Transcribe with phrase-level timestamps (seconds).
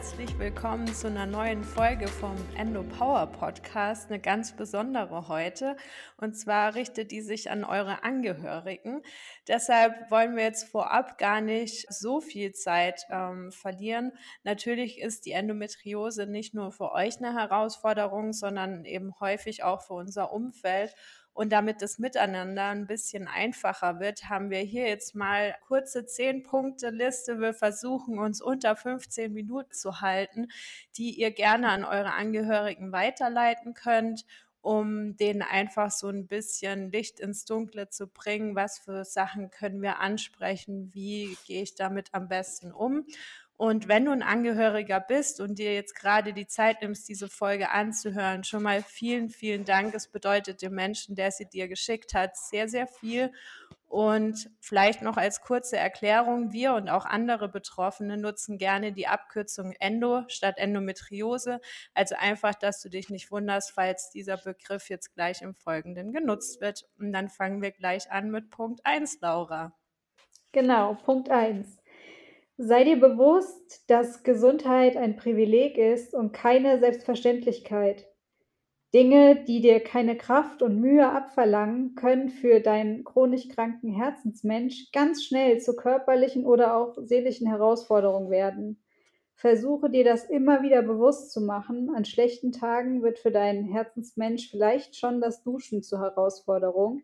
[0.00, 5.76] herzlich willkommen zu einer neuen Folge vom Endo Power Podcast, eine ganz besondere heute.
[6.16, 9.02] Und zwar richtet die sich an eure Angehörigen.
[9.46, 14.12] Deshalb wollen wir jetzt vorab gar nicht so viel Zeit ähm, verlieren.
[14.42, 19.92] Natürlich ist die Endometriose nicht nur für euch eine Herausforderung, sondern eben häufig auch für
[19.92, 20.94] unser Umfeld.
[21.32, 27.40] Und damit das Miteinander ein bisschen einfacher wird, haben wir hier jetzt mal kurze 10-Punkte-Liste.
[27.40, 30.48] Wir versuchen uns unter 15 Minuten zu halten,
[30.96, 34.24] die ihr gerne an eure Angehörigen weiterleiten könnt
[34.62, 38.54] um denen einfach so ein bisschen Licht ins Dunkle zu bringen.
[38.54, 40.90] Was für Sachen können wir ansprechen?
[40.92, 43.06] Wie gehe ich damit am besten um?
[43.60, 47.68] Und wenn du ein Angehöriger bist und dir jetzt gerade die Zeit nimmst, diese Folge
[47.68, 49.94] anzuhören, schon mal vielen, vielen Dank.
[49.94, 53.30] Es bedeutet dem Menschen, der sie dir geschickt hat, sehr, sehr viel.
[53.86, 59.74] Und vielleicht noch als kurze Erklärung, wir und auch andere Betroffene nutzen gerne die Abkürzung
[59.78, 61.60] Endo statt Endometriose.
[61.92, 66.62] Also einfach, dass du dich nicht wunderst, falls dieser Begriff jetzt gleich im Folgenden genutzt
[66.62, 66.88] wird.
[66.98, 69.74] Und dann fangen wir gleich an mit Punkt 1, Laura.
[70.52, 71.79] Genau, Punkt 1.
[72.62, 78.06] Sei dir bewusst, dass Gesundheit ein Privileg ist und keine Selbstverständlichkeit.
[78.92, 85.24] Dinge, die dir keine Kraft und Mühe abverlangen, können für deinen chronisch kranken Herzensmensch ganz
[85.24, 88.82] schnell zu körperlichen oder auch seelischen Herausforderungen werden.
[89.36, 91.88] Versuche dir das immer wieder bewusst zu machen.
[91.96, 97.00] An schlechten Tagen wird für deinen Herzensmensch vielleicht schon das Duschen zur Herausforderung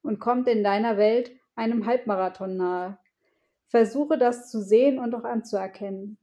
[0.00, 2.96] und kommt in deiner Welt einem Halbmarathon nahe.
[3.74, 6.16] Versuche das zu sehen und auch anzuerkennen.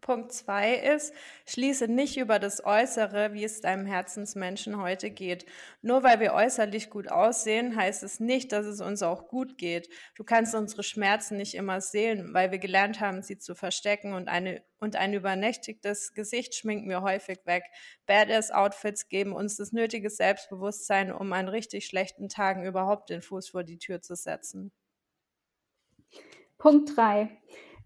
[0.00, 1.14] Punkt zwei ist,
[1.46, 5.46] schließe nicht über das Äußere, wie es deinem Herzensmenschen heute geht.
[5.80, 9.88] Nur weil wir äußerlich gut aussehen, heißt es nicht, dass es uns auch gut geht.
[10.16, 14.26] Du kannst unsere Schmerzen nicht immer sehen, weil wir gelernt haben, sie zu verstecken und,
[14.26, 17.62] eine, und ein übernächtigtes Gesicht schminken wir häufig weg.
[18.06, 23.62] Badass-Outfits geben uns das nötige Selbstbewusstsein, um an richtig schlechten Tagen überhaupt den Fuß vor
[23.62, 24.72] die Tür zu setzen.
[26.60, 27.30] Punkt 3.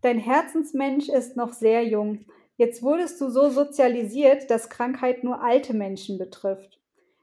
[0.03, 2.25] Dein Herzensmensch ist noch sehr jung.
[2.57, 6.81] Jetzt wurdest du so sozialisiert, dass Krankheit nur alte Menschen betrifft.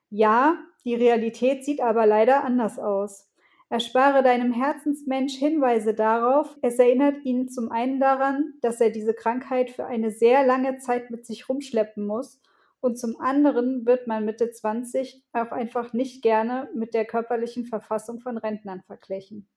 [0.10, 3.30] Ja, die Realität sieht aber leider anders aus.
[3.68, 6.58] Erspare deinem Herzensmensch Hinweise darauf.
[6.62, 11.12] Es erinnert ihn zum einen daran, dass er diese Krankheit für eine sehr lange Zeit
[11.12, 12.40] mit sich rumschleppen muss.
[12.80, 18.22] Und zum anderen wird man Mitte 20 auch einfach nicht gerne mit der körperlichen Verfassung
[18.22, 19.50] von Rentnern verglichen.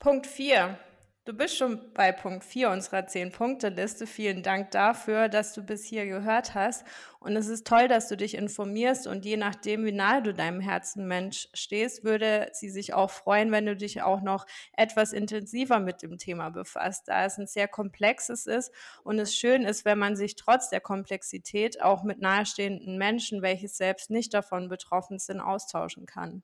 [0.00, 0.78] Punkt 4.
[1.26, 4.06] Du bist schon bei Punkt 4 unserer 10-Punkte-Liste.
[4.06, 6.86] Vielen Dank dafür, dass du bis hier gehört hast.
[7.18, 9.06] Und es ist toll, dass du dich informierst.
[9.06, 13.66] Und je nachdem, wie nahe du deinem Herzenmensch stehst, würde sie sich auch freuen, wenn
[13.66, 18.46] du dich auch noch etwas intensiver mit dem Thema befasst, da es ein sehr komplexes
[18.46, 18.72] ist
[19.04, 23.68] und es schön ist, wenn man sich trotz der Komplexität auch mit nahestehenden Menschen, welche
[23.68, 26.42] selbst nicht davon betroffen sind, austauschen kann.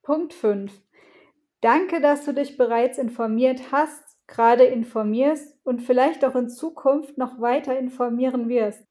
[0.00, 0.72] Punkt 5.
[1.60, 7.40] Danke, dass du dich bereits informiert hast, gerade informierst und vielleicht auch in Zukunft noch
[7.40, 8.84] weiter informieren wirst.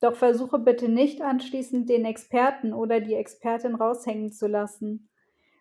[0.00, 5.08] Doch versuche bitte nicht anschließend den Experten oder die Expertin raushängen zu lassen.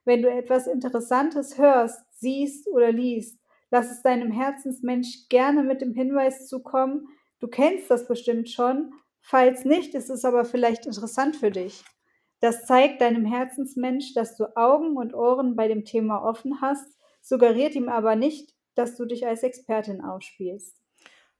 [0.05, 3.39] Wenn du etwas Interessantes hörst, siehst oder liest,
[3.71, 7.07] lass es deinem Herzensmensch gerne mit dem Hinweis zukommen,
[7.39, 11.83] du kennst das bestimmt schon, falls nicht, ist es aber vielleicht interessant für dich.
[12.39, 17.75] Das zeigt deinem Herzensmensch, dass du Augen und Ohren bei dem Thema offen hast, suggeriert
[17.75, 20.78] ihm aber nicht, dass du dich als Expertin aufspielst.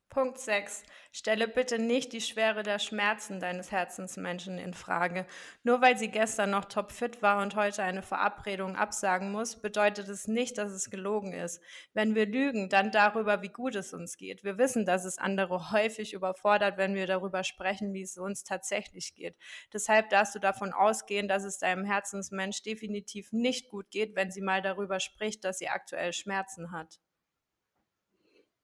[0.10, 0.86] Punkt 6.
[1.12, 5.28] Stelle bitte nicht die Schwere der Schmerzen deines Herzensmenschen in Frage.
[5.62, 10.28] Nur weil sie gestern noch topfit war und heute eine Verabredung absagen muss, bedeutet es
[10.28, 11.62] nicht, dass es gelogen ist.
[11.94, 14.44] Wenn wir lügen, dann darüber, wie gut es uns geht.
[14.44, 19.14] Wir wissen, dass es andere häufig überfordert, wenn wir darüber sprechen, wie es uns tatsächlich
[19.14, 19.38] geht.
[19.74, 24.42] Deshalb darfst du davon ausgehen, dass es deinem Herzensmensch definitiv nicht gut geht, wenn sie
[24.42, 27.00] mal darüber spricht, dass sie aktuell Schmerzen hat.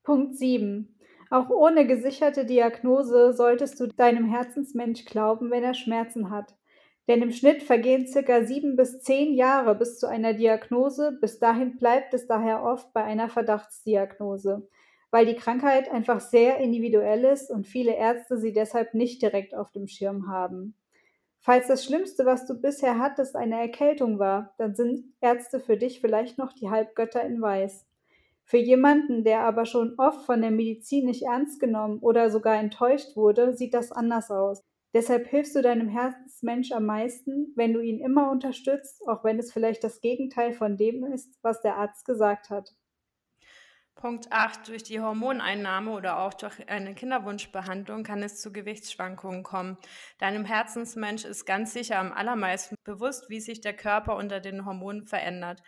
[0.02, 0.96] Punkt 7.
[1.30, 6.56] Auch ohne gesicherte Diagnose solltest du deinem Herzensmensch glauben, wenn er Schmerzen hat.
[7.08, 11.18] Denn im Schnitt vergehen circa sieben bis zehn Jahre bis zu einer Diagnose.
[11.22, 14.68] Bis dahin bleibt es daher oft bei einer Verdachtsdiagnose,
[15.12, 19.72] weil die Krankheit einfach sehr individuell ist und viele Ärzte sie deshalb nicht direkt auf
[19.72, 20.76] dem Schirm haben.
[21.40, 26.02] Falls das Schlimmste, was du bisher hattest, eine Erkältung war, dann sind Ärzte für dich
[26.02, 27.86] vielleicht noch die Halbgötter in Weiß.
[28.48, 33.16] Für jemanden, der aber schon oft von der Medizin nicht ernst genommen oder sogar enttäuscht
[33.16, 34.64] wurde, sieht das anders aus.
[34.94, 39.52] Deshalb hilfst du deinem Herzensmensch am meisten, wenn du ihn immer unterstützt, auch wenn es
[39.52, 42.76] vielleicht das Gegenteil von dem ist, was der Arzt gesagt hat.
[43.96, 44.68] Punkt 8.
[44.68, 49.78] Durch die Hormoneinnahme oder auch durch eine Kinderwunschbehandlung kann es zu Gewichtsschwankungen kommen.
[50.20, 55.06] Deinem Herzensmensch ist ganz sicher am allermeisten bewusst, wie sich der Körper unter den Hormonen
[55.06, 55.64] verändert.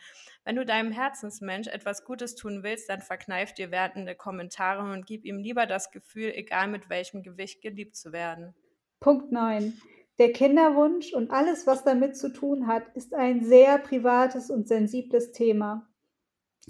[0.48, 5.26] Wenn du deinem Herzensmensch etwas Gutes tun willst, dann verkneif dir wertende Kommentare und gib
[5.26, 8.56] ihm lieber das Gefühl, egal mit welchem Gewicht geliebt zu werden.
[9.02, 9.74] Punkt 9.
[10.20, 15.34] Der Kinderwunsch und alles, was damit zu tun hat, ist ein sehr privates und sensibles
[15.34, 15.86] Thema.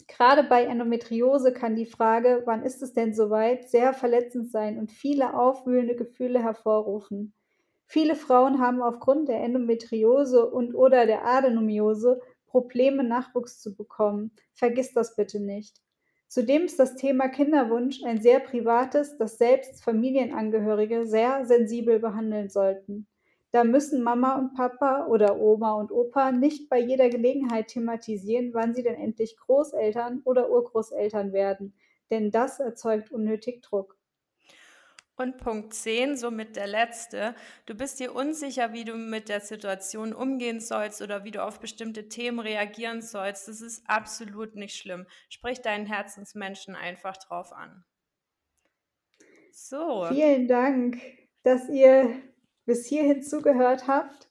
[0.07, 4.91] Gerade bei Endometriose kann die Frage, wann ist es denn soweit, sehr verletzend sein und
[4.91, 7.31] viele aufwühlende Gefühle hervorrufen.
[7.85, 12.19] Viele Frauen haben aufgrund der Endometriose und oder der Adenomiose
[12.57, 14.31] Probleme, Nachwuchs zu bekommen.
[14.53, 15.77] Vergiss das bitte nicht.
[16.27, 23.07] Zudem ist das Thema Kinderwunsch ein sehr privates, das selbst Familienangehörige sehr sensibel behandeln sollten.
[23.51, 28.73] Da müssen Mama und Papa oder Oma und Opa nicht bei jeder Gelegenheit thematisieren, wann
[28.73, 31.75] sie denn endlich Großeltern oder Urgroßeltern werden,
[32.09, 33.96] denn das erzeugt unnötig Druck.
[35.17, 37.33] Und Punkt 10, somit der letzte.
[37.65, 41.59] Du bist dir unsicher, wie du mit der Situation umgehen sollst oder wie du auf
[41.59, 43.47] bestimmte Themen reagieren sollst.
[43.47, 45.07] Das ist absolut nicht schlimm.
[45.29, 47.83] Sprich deinen Herzensmenschen einfach drauf an.
[49.51, 50.05] So.
[50.09, 51.01] Vielen Dank,
[51.41, 52.21] dass ihr
[52.65, 54.29] bis hierhin zugehört habt.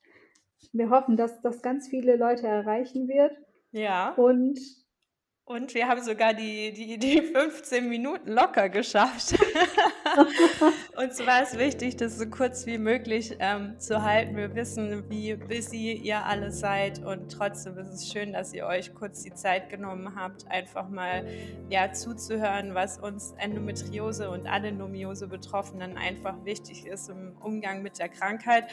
[0.73, 3.37] Wir hoffen, dass das ganz viele Leute erreichen wird.
[3.73, 4.11] Ja.
[4.11, 4.61] Und
[5.49, 9.37] und wir haben sogar die, die, die 15 Minuten locker geschafft.
[10.97, 14.37] und zwar ist wichtig, das so kurz wie möglich ähm, zu halten.
[14.37, 18.95] Wir wissen, wie busy ihr alle seid und trotzdem ist es schön, dass ihr euch
[18.95, 21.25] kurz die Zeit genommen habt, einfach mal
[21.71, 28.09] ja, zuzuhören, was uns Endometriose und Adenomiose Betroffenen einfach wichtig ist im Umgang mit der
[28.09, 28.65] Krankheit.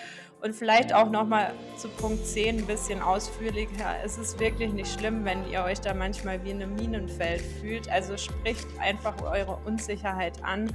[0.42, 3.96] Und vielleicht auch nochmal zu Punkt 10 ein bisschen ausführlicher.
[4.04, 7.90] Es ist wirklich nicht schlimm, wenn ihr euch da manchmal wie eine einem Minenfeld fühlt.
[7.90, 10.72] Also spricht einfach eure Unsicherheit an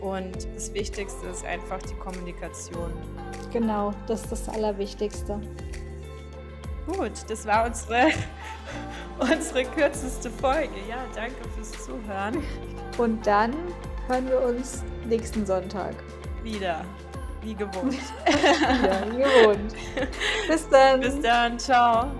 [0.00, 2.92] und das Wichtigste ist einfach die Kommunikation.
[3.52, 5.40] Genau, das ist das Allerwichtigste.
[6.86, 8.08] Gut, das war unsere,
[9.18, 10.74] unsere kürzeste Folge.
[10.88, 12.42] Ja, danke fürs Zuhören.
[12.96, 13.54] Und dann
[14.08, 15.94] hören wir uns nächsten Sonntag.
[16.42, 16.84] Wieder.
[17.42, 17.94] Wie gewohnt.
[18.26, 19.74] ja, wie gewohnt.
[20.48, 21.00] Bis dann.
[21.00, 21.58] Bis dann.
[21.58, 22.10] Ciao.